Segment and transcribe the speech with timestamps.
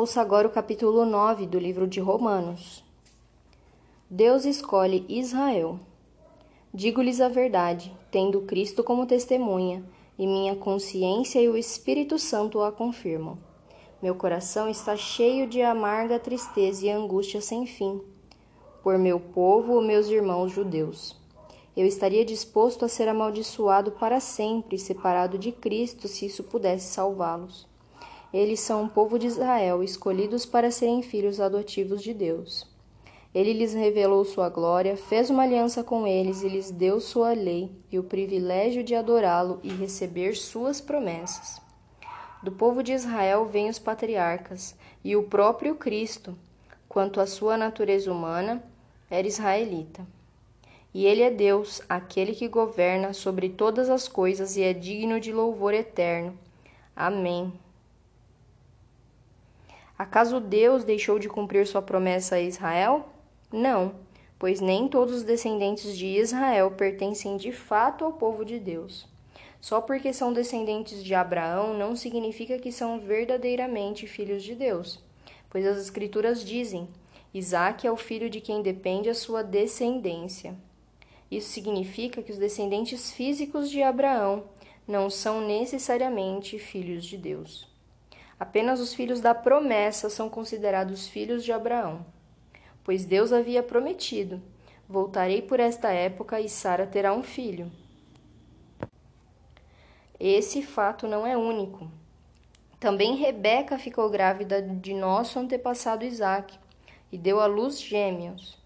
[0.00, 2.84] Ouça agora o capítulo 9 do livro de Romanos.
[4.08, 5.80] Deus escolhe Israel.
[6.72, 9.84] Digo-lhes a verdade, tendo Cristo como testemunha,
[10.16, 13.38] e minha consciência e o Espírito Santo a confirmam.
[14.00, 18.00] Meu coração está cheio de amarga tristeza e angústia sem fim,
[18.84, 21.16] por meu povo, meus irmãos judeus.
[21.76, 27.66] Eu estaria disposto a ser amaldiçoado para sempre, separado de Cristo, se isso pudesse salvá-los.
[28.32, 32.66] Eles são o povo de Israel, escolhidos para serem filhos adotivos de Deus.
[33.34, 37.70] Ele lhes revelou sua glória, fez uma aliança com eles e lhes deu sua lei
[37.90, 41.60] e o privilégio de adorá-lo e receber suas promessas.
[42.42, 46.36] Do povo de Israel vêm os patriarcas e o próprio Cristo,
[46.88, 48.62] quanto à sua natureza humana,
[49.10, 50.06] era israelita.
[50.94, 55.32] E ele é Deus, aquele que governa sobre todas as coisas e é digno de
[55.32, 56.36] louvor eterno.
[56.96, 57.52] Amém.
[59.98, 63.08] Acaso Deus deixou de cumprir sua promessa a Israel?
[63.52, 63.96] Não,
[64.38, 69.08] pois nem todos os descendentes de Israel pertencem de fato ao povo de Deus.
[69.60, 75.02] Só porque são descendentes de Abraão não significa que são verdadeiramente filhos de Deus,
[75.50, 76.88] pois as Escrituras dizem:
[77.34, 80.54] Isaac é o filho de quem depende a sua descendência.
[81.28, 84.44] Isso significa que os descendentes físicos de Abraão
[84.86, 87.66] não são necessariamente filhos de Deus.
[88.38, 92.06] Apenas os filhos da promessa são considerados filhos de Abraão,
[92.84, 94.40] pois Deus havia prometido:
[94.88, 97.70] Voltarei por esta época e Sara terá um filho.
[100.20, 101.90] Esse fato não é único.
[102.80, 106.58] Também Rebeca ficou grávida de nosso antepassado Isaque
[107.10, 108.56] e deu à luz gêmeos.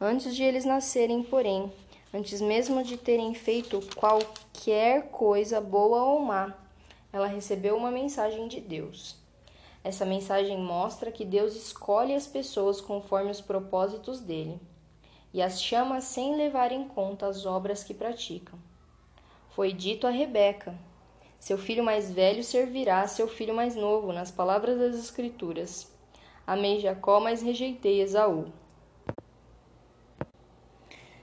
[0.00, 1.72] Antes de eles nascerem, porém,
[2.14, 6.56] antes mesmo de terem feito qualquer coisa boa ou má,
[7.12, 9.16] ela recebeu uma mensagem de Deus.
[9.84, 14.60] Essa mensagem mostra que Deus escolhe as pessoas conforme os propósitos dele
[15.34, 18.58] e as chama sem levar em conta as obras que praticam.
[19.50, 20.74] Foi dito a Rebeca:
[21.38, 25.90] Seu filho mais velho servirá a seu filho mais novo, nas palavras das Escrituras.
[26.46, 28.46] Amei Jacó, mas rejeitei Esaú.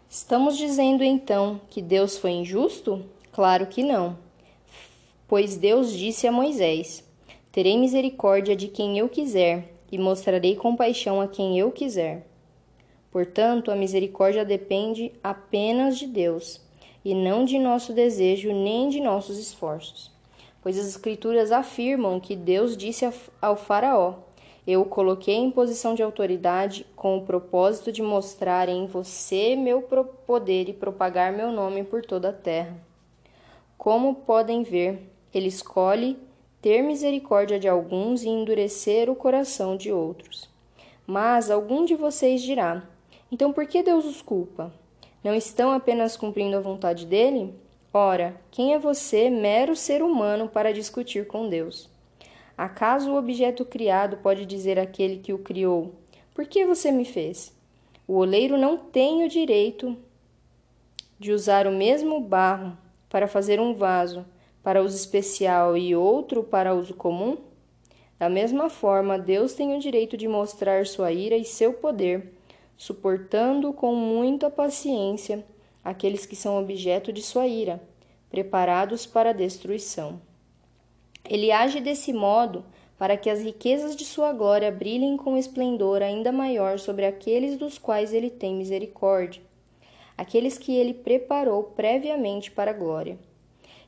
[0.09, 3.05] Estamos dizendo então que Deus foi injusto?
[3.31, 4.17] Claro que não.
[5.29, 7.07] Pois Deus disse a Moisés:
[7.51, 12.25] Terei misericórdia de quem eu quiser e mostrarei compaixão a quem eu quiser.
[13.12, 16.59] Portanto, a misericórdia depende apenas de Deus
[17.06, 20.12] e não de nosso desejo nem de nossos esforços.
[20.63, 23.07] Pois as Escrituras afirmam que Deus disse
[23.40, 24.16] ao Faraó:
[24.66, 29.84] Eu o coloquei em posição de autoridade com o propósito de mostrar em você meu
[30.25, 32.75] poder e propagar meu nome por toda a terra.
[33.78, 36.17] Como podem ver, ele escolhe
[36.62, 40.50] ter misericórdia de alguns e endurecer o coração de outros.
[41.06, 42.84] Mas algum de vocês dirá:
[43.31, 44.73] então por que Deus os culpa?
[45.23, 47.53] Não estão apenas cumprindo a vontade dele?
[47.94, 51.90] Ora, quem é você, mero ser humano, para discutir com Deus?
[52.57, 55.94] Acaso o objeto criado pode dizer àquele que o criou:
[56.34, 57.56] Por que você me fez?
[58.07, 59.96] O oleiro não tem o direito
[61.19, 62.78] de usar o mesmo barro
[63.09, 64.25] para fazer um vaso
[64.64, 67.38] para uso especial e outro para uso comum?
[68.18, 72.34] Da mesma forma, Deus tem o direito de mostrar sua ira e seu poder,
[72.75, 75.46] suportando com muita paciência
[75.84, 77.81] aqueles que são objeto de sua ira,
[78.30, 80.22] preparados para a destruição.
[81.28, 82.66] Ele age desse modo
[82.97, 87.78] para que as riquezas de sua glória brilhem com esplendor ainda maior sobre aqueles dos
[87.78, 89.41] quais ele tem misericórdia,
[90.18, 93.18] aqueles que ele preparou previamente para a glória.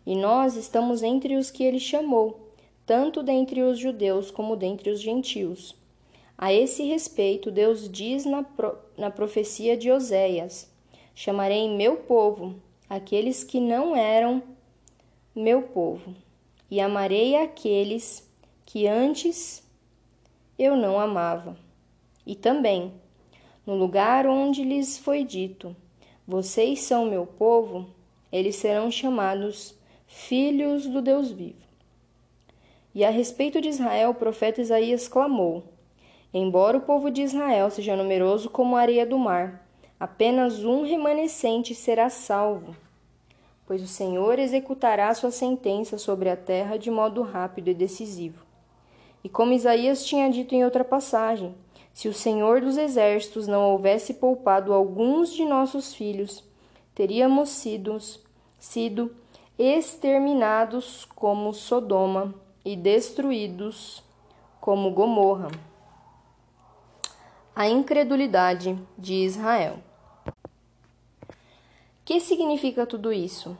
[0.06, 2.52] E nós estamos entre os que ele chamou,
[2.86, 5.76] tanto dentre os judeus como dentre os gentios.
[6.38, 10.68] A esse respeito, Deus diz na, pro, na profecia de Oséias:
[11.14, 12.56] Chamarei meu povo,
[12.90, 14.42] aqueles que não eram
[15.36, 16.16] meu povo,
[16.70, 18.28] e amarei aqueles
[18.66, 19.64] que antes
[20.58, 21.56] eu não amava.
[22.26, 22.92] E também,
[23.66, 25.76] no lugar onde lhes foi dito:
[26.28, 27.88] Vocês são meu povo,
[28.32, 29.76] eles serão chamados
[30.12, 31.66] filhos do Deus vivo.
[32.94, 35.64] E a respeito de Israel, o profeta Isaías clamou:
[36.34, 39.66] Embora o povo de Israel seja numeroso como a areia do mar,
[39.98, 42.76] apenas um remanescente será salvo.
[43.66, 48.46] Pois o Senhor executará sua sentença sobre a terra de modo rápido e decisivo.
[49.24, 51.56] E como Isaías tinha dito em outra passagem,
[51.94, 56.44] se o Senhor dos exércitos não houvesse poupado alguns de nossos filhos,
[56.94, 57.98] teríamos sido,
[58.60, 59.16] sido
[59.58, 62.34] exterminados como Sodoma
[62.64, 64.04] e destruídos
[64.60, 65.50] como Gomorra.
[67.56, 69.80] A incredulidade de Israel.
[72.04, 73.58] Que significa tudo isso?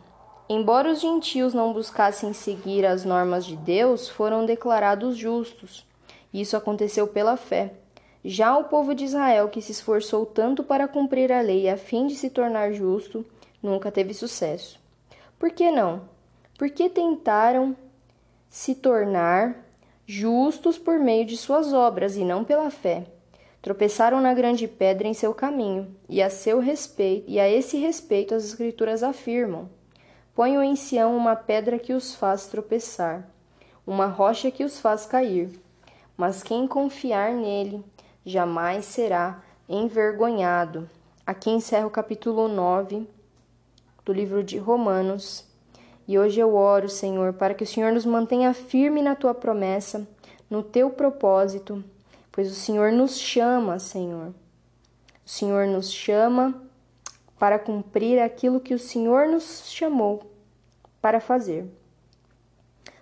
[0.50, 5.86] Embora os gentios não buscassem seguir as normas de Deus, foram declarados justos.
[6.34, 7.74] Isso aconteceu pela fé.
[8.26, 12.06] Já o povo de Israel, que se esforçou tanto para cumprir a lei a fim
[12.08, 13.26] de se tornar justo,
[13.64, 14.81] nunca teve sucesso.
[15.42, 16.04] Por que não?
[16.56, 17.76] Porque tentaram
[18.48, 19.66] se tornar
[20.06, 23.08] justos por meio de suas obras e não pela fé.
[23.60, 28.36] Tropeçaram na grande pedra em seu caminho, e a seu respeito, e a esse respeito
[28.36, 29.68] as escrituras afirmam:
[30.36, 33.28] Ponham em Sião uma pedra que os faz tropeçar,
[33.86, 35.50] uma rocha que os faz cair.
[36.16, 37.84] Mas quem confiar nele
[38.24, 40.88] jamais será envergonhado.
[41.26, 43.10] Aqui encerra o capítulo 9
[44.06, 45.46] do livro de Romanos.
[46.08, 50.08] E hoje eu oro, Senhor, para que o Senhor nos mantenha firme na tua promessa,
[50.50, 51.84] no teu propósito,
[52.32, 54.34] pois o Senhor nos chama, Senhor.
[55.26, 56.62] O Senhor nos chama
[57.40, 60.32] para cumprir aquilo que o Senhor nos chamou
[61.02, 61.66] para fazer.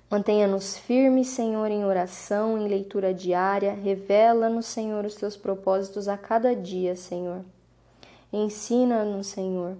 [0.09, 3.73] Mantenha-nos firmes, Senhor, em oração, em leitura diária.
[3.73, 7.45] Revela-nos, Senhor, os teus propósitos a cada dia, Senhor.
[8.33, 9.77] Ensina-nos, Senhor,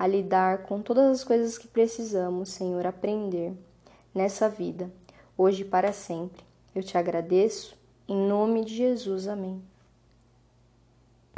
[0.00, 3.52] a lidar com todas as coisas que precisamos, Senhor, aprender
[4.14, 4.90] nessa vida,
[5.36, 6.42] hoje e para sempre.
[6.74, 7.76] Eu te agradeço,
[8.08, 9.28] em nome de Jesus.
[9.28, 9.62] Amém.